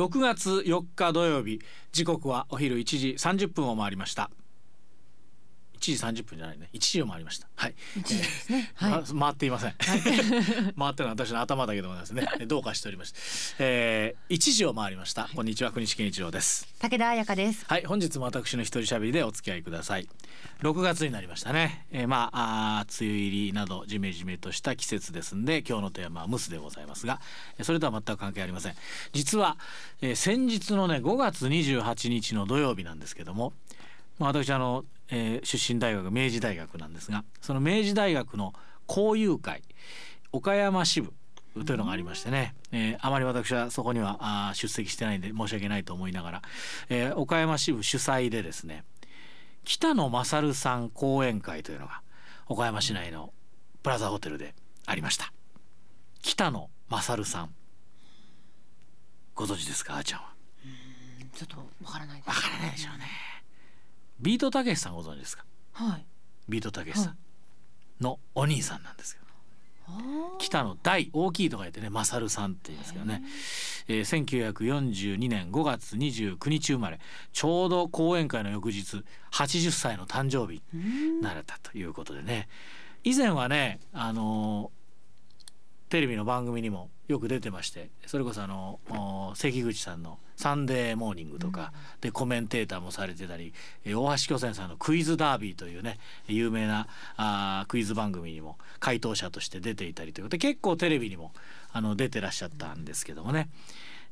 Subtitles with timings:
[0.00, 1.60] 6月4日土曜日。
[1.92, 4.30] 時刻はお昼1時30分を回りました。
[5.80, 6.68] 時30分じゃないね。
[6.72, 7.48] 1時を回りました。
[7.56, 7.74] はい。
[7.98, 9.14] 1時ですね、えーはい。
[9.14, 12.26] ま回っていません、 回ってるのは私の頭だけでございますね。
[12.46, 13.18] どうかしておりまして、
[13.58, 15.28] えー、1時を回りました。
[15.34, 16.68] こんにちは国士健一郎です。
[16.78, 17.64] 武田彩香です。
[17.66, 17.84] はい。
[17.84, 20.08] 本日も私の一人喋りでお付き合いください。
[20.62, 27.20] 6月になりましたね、えー、まあ梅雨入りなどジメジメとした季節ですんで今日のテーマはムスでございますが
[27.58, 28.74] えーそれとは全く関係ありません。
[29.12, 29.56] 実は、
[30.02, 33.52] えー先日のね5月28日の土曜日なんですけども
[34.20, 38.52] まあ私あの、えー出身大学明治大学なんですがその明治大学の
[38.88, 39.62] 交友会
[40.30, 41.12] 岡山支部
[41.66, 46.42] というのがありましてね、えーあまり私はそこにはあー出席してないんで申し訳ないと思いながら、
[46.88, 48.84] えー岡山支部主催でですね
[49.64, 52.02] 北野勝さん講演会というのが
[52.46, 53.32] 岡山市内の
[53.82, 54.54] プラザホテルで
[54.86, 55.32] ありました。
[56.22, 57.54] 北野勝さん。
[59.34, 60.26] ご存知ですかあーちゃんは？
[61.34, 62.28] ちょっとわからないです。
[62.28, 63.04] わからないでしょうね
[64.20, 65.44] ビートたけしさんご存知ですか？
[65.72, 66.06] はい。
[66.48, 67.16] ビートたけしさん。
[68.00, 69.26] のお兄さんなんですけど。
[70.38, 73.24] 北の大大きいとか言ってね勝さんって言いますけどね、
[73.88, 77.00] えー、1942年5月29日生まれ。
[77.32, 82.48] ちょうど講演会の翌日80歳の誕生日になれたということでね。
[83.02, 84.80] 以前はねあのー
[85.90, 88.78] テレビの番組にもよく出てましてそれこそあの
[89.30, 93.52] お関口さんの「サンデーモーニング」とかでコメンテーターもされてたり
[93.84, 101.32] えー大橋巨泉さんの「クイズダービー」というね有名なあークイズ番組にも回答者として出ていたりということで結構テレビにも
[101.72, 103.48] あの出てらっしゃったんですけどもね、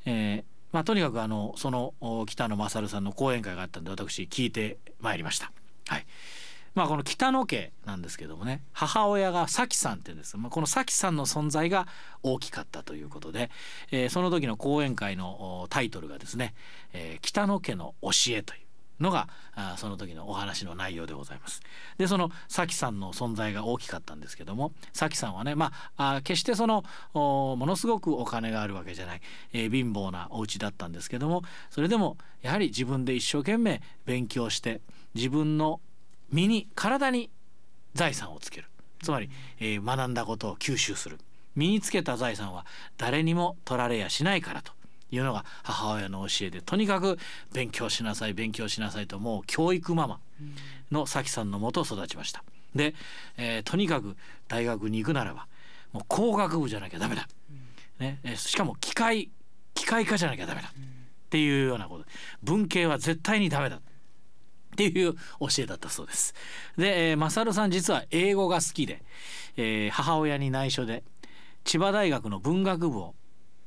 [0.05, 5.51] えーまあ、とにかくあのそのお北野勝さんの講演会があったんで私聞いてまいりました。
[5.87, 6.07] はい
[6.75, 11.87] まあ、この北野家なんですけどもね母親が咲さんって言うんです、まあ、この咲さんの存在が
[12.23, 13.51] 大きかったということで、
[13.91, 16.55] えーその時の講演会のタイトルがですね
[16.93, 18.61] 「えー北野家の教え」という
[19.01, 21.61] のがあその時のお話の内容でございます。
[21.99, 26.85] でその咲さんの存在が大きかったんですけども咲さんはねまああ決してその
[27.15, 29.21] ものすごくお金があるわけじゃない、
[29.53, 34.81] えー貧乏なお家だったんですけどもそれでもやはり自分で一生懸命勉強して
[35.15, 35.81] 自分の
[36.31, 37.31] 身に体に
[37.95, 38.69] 財産をつける。
[39.03, 39.31] つまり、
[39.61, 41.19] えー学んだことを吸収する。
[41.57, 42.67] 身につけた財産は
[42.97, 44.73] 誰にも取られやしないからと。
[45.11, 46.61] いうのが母親の教えで。
[46.61, 47.19] とにかく
[47.53, 50.21] 勉強しなさい勉強しなさいともう教育ママ
[50.91, 52.45] の咲さんのもと育ちました。
[52.75, 52.95] で、
[53.39, 54.17] えーとにかく
[54.49, 55.47] 大学に行くならば
[55.93, 57.27] もう工学部じゃなきゃダメだ、
[57.99, 59.31] ねえーしかも機械
[59.73, 60.69] 機械科じゃなきゃダメだ。
[60.69, 60.73] っ
[61.31, 62.05] ていうようなこと。
[62.43, 63.81] 文系は絶対にダメだ
[64.79, 65.19] っていう教
[65.65, 66.35] えだったそうです。
[66.77, 69.03] で、えー、マサルさん実は英語が好きで、
[69.57, 71.03] えー母親に内緒で
[71.65, 73.15] 千葉大学の文学部を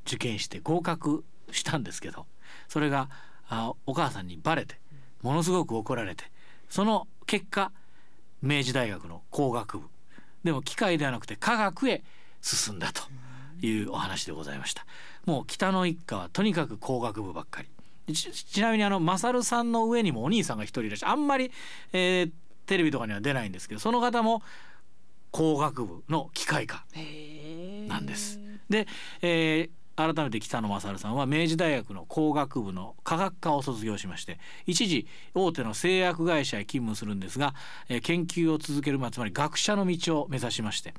[0.08, 2.26] 受験して合格したんですけど
[2.70, 3.10] それが
[3.50, 4.80] あお母さんにバレて
[5.22, 6.24] ものすごく怒られて
[6.70, 7.72] その結果
[8.42, 9.88] 明治大学の工学部
[10.44, 12.04] でも機械ではなくて科学へ
[12.42, 13.04] 進んだと
[13.66, 14.86] いうお話でございました
[15.26, 17.68] もう北の一家はとにかく工学部ばっかり
[18.14, 21.52] ちちなみにあの勝さんの上にもお兄さんが一人いらっしゃるあんまり、
[21.94, 22.32] えー
[22.68, 24.44] テレビとかには出ないんですけどその方も
[25.32, 26.86] 工学部の機械科
[27.90, 28.40] なんです。
[28.70, 28.88] で、
[29.22, 37.54] えー改めて北野勝さんは明治大学の工学部の科学科を卒業しまして一時大手の製薬会社へ勤務するんですが、
[37.90, 40.94] えー研究を続ける、まあ、つまり学者の道を目指しまして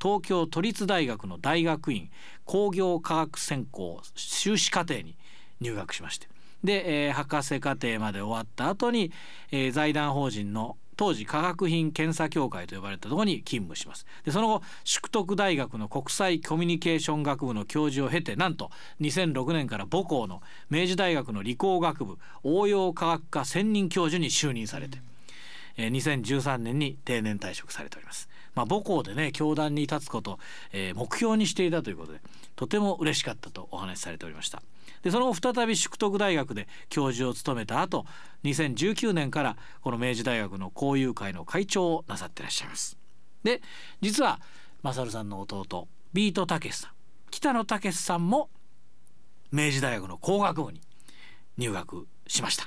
[0.00, 2.08] 東京都立大学の大学院
[2.44, 5.18] 工業科学専攻修士課程に
[5.60, 6.28] 入学しまして
[6.66, 9.10] で、えー博士課程まで終わった後に、
[9.50, 18.70] えー財団法人の当時化学品検査協会と呼ばれたところに勤務しますでその後淑徳大学の国際コミュニケーション学部の教授を経てなんと
[19.02, 20.40] 2006年から母校の
[20.70, 24.98] 明治大学の理工学部応用科学科専任教授に就任されて、
[25.76, 28.30] えー2013年に定年退職されております。
[28.56, 30.38] まあ、母校でね教壇に立つことを、
[30.72, 32.20] えー目標にしていたということで
[32.56, 34.62] とても嬉しかったとお話しされておりました。
[35.02, 38.06] でその後再び淑徳大学で教授を務めた後
[38.44, 42.98] 2019年からこの明治大学の交友会の会長をなさってらっしゃいます。
[43.44, 43.60] で
[44.00, 44.40] 実は
[44.82, 46.90] 勝さんの弟ビートたけしさん
[47.30, 48.48] 北野武さんも
[49.52, 50.80] 明治大学の工学部に
[51.58, 52.66] 入学しました。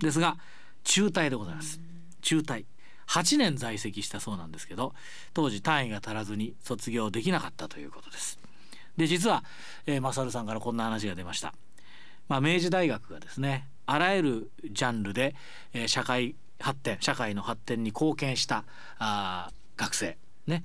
[0.00, 0.38] ですが
[0.84, 1.80] 中退でございます
[2.22, 2.64] 中退
[3.08, 4.94] 8年在籍したそうなんですけど
[5.34, 8.38] 当時単位が足らずに卒業できなかったということです。
[8.96, 9.44] で実は、
[9.86, 11.54] えー、マさんからこんな話が出ました。
[12.28, 15.34] まあ、明治大学がですねあらゆるジャンルで、
[15.72, 18.64] えー社会発展社会の発展に貢献した
[18.98, 20.64] あ学生ね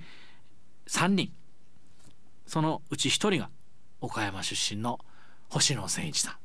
[0.88, 1.32] 3人。
[2.46, 3.50] そのうち1人が
[4.02, 5.00] 岡山出身の
[5.50, 6.36] 星野千一さん。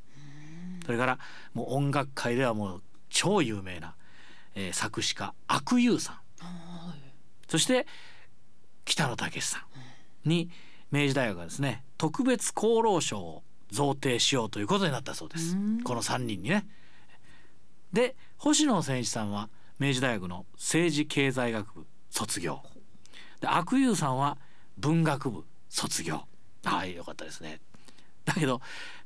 [0.86, 1.18] それから
[1.54, 3.94] もう音楽界ではもう超有名な、
[4.54, 6.18] えー作詞家阿久悠さん。
[7.48, 7.86] そして
[8.84, 9.64] 北野武さ
[10.24, 10.50] んに
[10.90, 15.56] 明治大学がですね特別功労賞を贈呈しようということになったそうです。
[15.56, 15.82] うん。
[15.82, 16.66] この3人にね。
[17.92, 19.48] で星野千一さんは
[19.78, 22.62] 明治大学の政治経済学部卒業。
[23.40, 24.38] で阿久悠さんは
[24.76, 26.22] 文学部卒業。
[26.64, 27.60] はいよかったですね。
[28.24, 28.60] だけど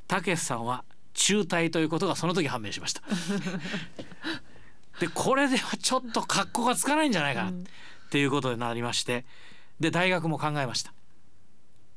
[0.08, 0.84] 武さんは
[1.14, 3.02] 中退ということがその時判明しました
[5.00, 7.50] でこれではちょっと格好がつかないんじゃないかな。
[7.50, 7.52] っ
[8.10, 9.24] ていうことになりまして。
[9.80, 10.92] で大学も考えました。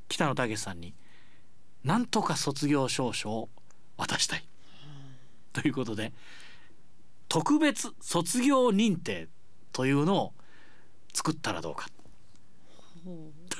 [0.09, 0.94] 北野武さんに
[1.83, 3.50] なんとか卒業証書を
[3.97, 4.45] 渡したい。
[5.53, 6.13] ということで
[7.30, 9.30] 特別卒業認定
[9.71, 10.33] というのを
[11.13, 11.88] 作ったらどうか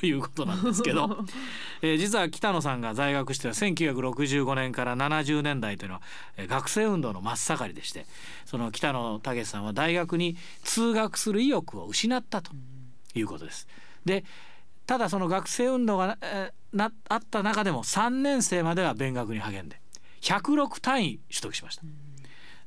[0.00, 1.24] ということなんですけど、
[1.82, 6.02] えー実は北野さんが在学していた1965年から70年代というのは、
[6.36, 8.06] えー学生運動の真っ盛りでして
[8.44, 12.52] その北野武さんは大学に通学する意欲を失ったと
[13.14, 13.66] いうことです。
[14.04, 14.24] で
[14.86, 19.80] ただその学生運動が、えーなあった中でも3年生までは勉学に励んで
[20.20, 21.82] 106単位取得しました。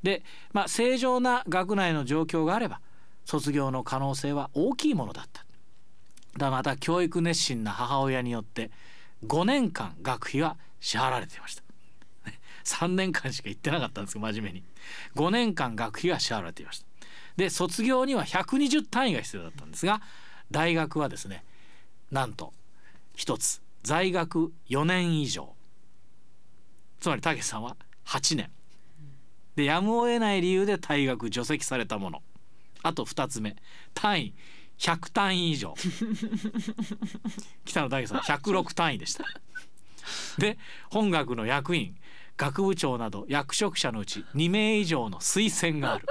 [0.04, 0.24] で、
[0.54, 2.82] まあ、正常な学内の状況があれば
[3.26, 5.46] 卒業の可能性は大きいものだった。
[6.38, 8.72] だまた教育熱心な母親によって
[9.26, 11.64] 5年間学費は支払われていました。
[12.64, 14.64] 3年間しか行ってなかったんですけど真面目に。
[15.16, 16.86] 5年間学費が支払われていました。
[17.36, 20.02] で卒業には120単位が必要だったんですが
[20.52, 21.44] 大学はですね
[22.12, 22.54] なんと
[23.16, 25.54] 一つ在学4年以上。
[27.00, 28.52] つまり武さんは8年。
[29.56, 32.22] でやむを得ない理由で退学除籍されたもの。
[32.84, 33.56] あと2つ目
[33.94, 34.34] 単位。
[34.80, 35.76] 100単位以上。
[37.66, 39.26] 北野武さん106単位でした。
[40.38, 40.58] で
[40.90, 41.96] 本学の役員
[42.38, 46.08] 学部長など役職者のうち2名以上の推薦がある。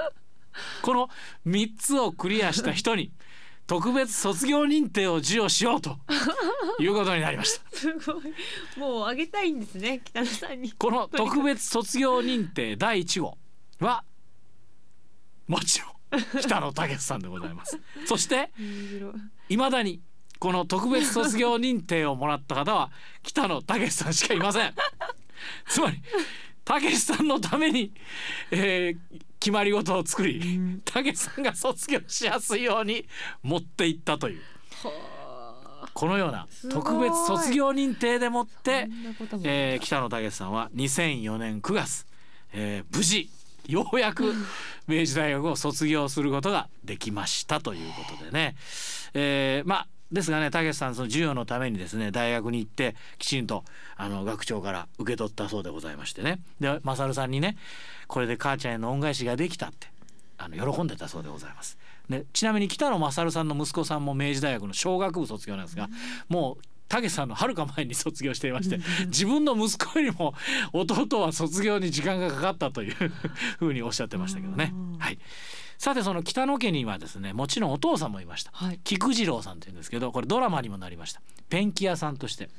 [0.81, 1.09] この
[1.47, 3.11] 3つをクリアした人に
[3.65, 5.97] 特別卒業認定を授与しようと
[6.79, 7.69] いうことになりました。
[7.75, 8.33] すごい。
[8.77, 10.71] もうあげたいんですね北野さんに。
[10.73, 13.37] この特別卒業認定第1号
[13.79, 14.03] は
[15.47, 15.98] もちろん
[16.41, 17.79] 北野武さんでございます。
[18.05, 18.51] そして
[19.49, 19.57] いい。
[19.57, 20.01] まだに
[20.39, 22.91] この特別卒業認定をもらった方は
[23.23, 24.73] 北野武さんしかいません。
[25.67, 26.01] つまり
[26.65, 27.93] 武さんのために、
[28.51, 33.07] えー決まり事を作り武さんが卒業しやすいように
[33.41, 34.41] 持っていったという。
[35.93, 38.89] このような特別卒業認定でもって
[39.43, 42.05] えー北野武さんは2004年9月、
[42.51, 43.29] えー無事
[43.67, 44.33] ようやく
[44.89, 48.55] 明治大学を卒業することができましたということでね、
[49.13, 53.63] えーまあですがね武さんその授与のためにですね大学に行ってきちんと
[53.95, 57.57] あの学長から受け取ったそうでございましてねで勝さんにね
[58.07, 59.87] これで母ちゃんへの恩返しができたって
[60.39, 61.77] あの喜んでたそうでございます。
[62.09, 65.89] でちなみに北野勝さんの息子さんも明治大学の小学部卒業なんですが、
[66.27, 70.33] もう武さんのはるか前に卒業していまして自分の息子よりも
[70.73, 72.95] 弟は卒業に時間がかかったという
[73.59, 74.73] ふうにおっしゃってましたけどね。
[74.97, 75.19] はい、
[75.77, 78.51] さてその北野家にはですねもちろんお父さんもいました。
[78.53, 78.79] はい。
[78.83, 81.21] 菊次郎さんというんですけどこれドラマにもなりました。
[81.49, 82.49] ペンキ屋さんとして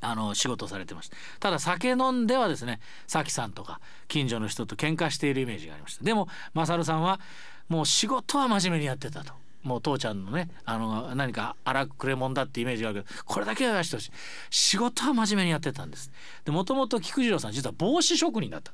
[0.00, 1.16] あの仕事をされてました。
[1.40, 6.04] ただ酒飲んではですねさきさんとか近所の人と喧嘩しているイメージがありました。
[6.04, 7.20] でも勝さんは
[7.68, 14.10] もう仕事は真面目にやってたともう父ちゃんのねあの何か荒くくれ者だってイメージがあるけどこれだけはやらしてほしい。
[14.50, 16.10] 仕事は真面目にやってたんです。
[16.44, 18.72] でもともと菊次郎さん実は帽子職人だった。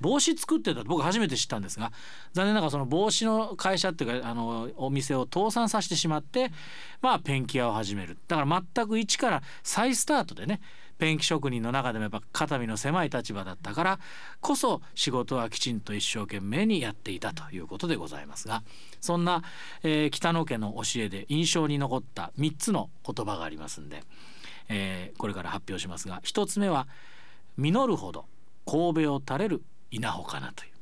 [0.00, 1.92] 帽子作ってたって僕初めて知ったんですが
[2.32, 6.50] 残念ながらその帽子の会社っていうかあのお店を倒産させてしまって
[7.00, 8.18] まあペンキ屋を始める。
[8.28, 10.60] だから全く一から再スタートでね
[11.02, 13.98] ペンキ職人の中でもやっぱ肩身の狭い立場だったから
[14.40, 18.62] こそ仕事はきちんと一生懸命にやっていたということでございますが
[19.00, 19.42] そんな、
[19.82, 24.04] えー北野家の教えで印象に残った3つの言葉がありますんで、
[24.68, 26.86] えーこれから発表しますが1つ目は
[27.58, 28.26] 「実るほど
[28.64, 30.72] 神戸を垂れる稲穂かな」という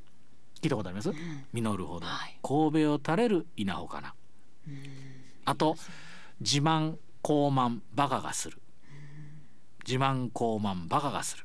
[0.60, 1.12] 聞いたことあります、
[1.54, 4.14] 実るほどはい神戸を垂れる稲穂かな
[5.46, 5.76] あと
[6.42, 8.50] 自慢高慢バカがす。
[8.50, 8.58] る
[9.86, 11.44] 自慢高慢バカがする。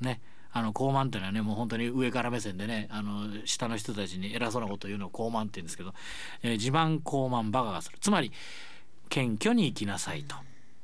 [0.00, 0.20] ね。
[0.56, 5.92] あの高慢っていうのはねもう本当に上から目線でねあの下の人たちに偉そうなことを言うのを高慢って言うんですけど、
[6.42, 7.98] えー自慢高慢バカがする。
[8.00, 8.32] つまり
[9.08, 10.36] 謙虚に生きなさいと。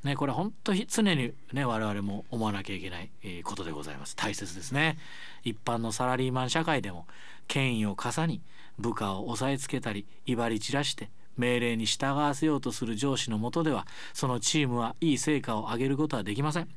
[0.02, 4.16] ね、これ本当に常にね我々も思わなきゃいけない、えことでございます。
[4.16, 4.98] 大切ですね。
[5.44, 7.06] 一般のサラリーマン社会でも
[7.46, 8.40] 権威を重に
[8.78, 16.68] 部下を押さえつけたり威張り散らして命令に従わせようとする上司のもとではそのチームはいい成果を上げることはできません。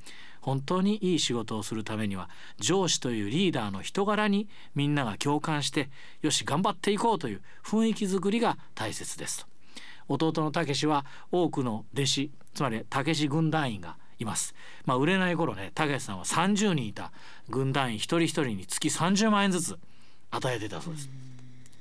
[0.41, 5.89] 本当にいい仕事をするためには上司というリーダーの人柄にみんなが共感して
[6.22, 9.48] よし頑張っていこうという雰囲気づくりが大切です。
[10.08, 14.53] と弟の武志は多くの弟子つまり武志軍団員がいます。
[14.86, 17.12] まあ売れない頃ね武さんは30人いた。
[17.50, 19.77] 軍団員一人一人に月30万円ずつ
[20.32, 21.10] 与えてたそうです。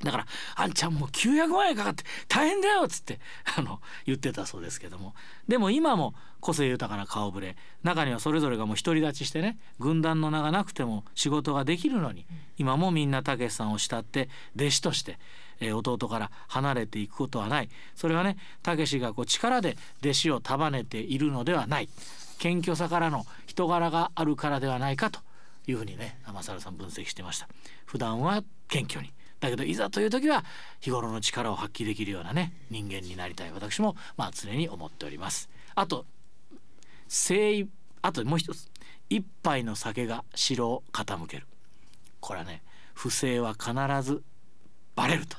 [0.02, 3.21] だから「あんちゃんもう900万円かかって大変だよ」っつって
[3.56, 5.14] あの言ってたそうですけども。
[5.49, 7.56] でも今も個性豊かな顔ぶれ。
[7.82, 12.26] 中にはそれぞれがもう独り立ちしてね軍団の名がなくても仕事ができるのに
[12.59, 15.18] 今もみんなたけしさんを慕って弟子として、
[15.61, 17.68] え、弟から離れていくことはない。
[17.94, 21.88] それはねたけしがこう力で弟子を束ねているのではない。
[22.38, 25.21] 謙虚さからの人柄があるからではないかと
[25.68, 27.49] いうふうにね天猿さん分析してました。
[27.87, 29.12] 普段は謙虚に。
[29.43, 30.45] だけどいざという時は
[30.81, 35.51] 日頃の力を発揮できるようなね人間になりたい私もまあ常に思っております。
[35.75, 36.07] あと
[37.09, 37.69] 誠
[38.03, 38.71] あともう一つ
[39.11, 41.47] 一杯の酒が城を傾ける。
[42.21, 42.63] これはね
[42.95, 43.73] 不正は必
[44.03, 44.23] ず
[44.95, 45.37] バレると。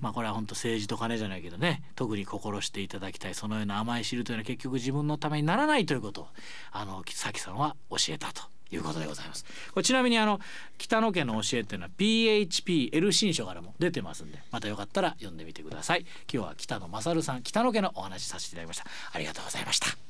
[0.00, 6.28] まあこれは本当政治と金じゃないけどね特に心していただきたいそのような甘い汁というのは結局自分のためにならないということを
[6.70, 8.44] あのさきさんは教えたと。
[8.72, 9.44] いうことでございます。
[9.72, 10.40] これちなみにあの
[10.78, 16.06] 北野家の教えっていうのは PHPL 新書からも出てますんでまたよかったら読んでみてください。
[16.32, 18.84] 今日は北野勝さん北野家のお話させていただきました。
[19.12, 20.09] ありがとうございました。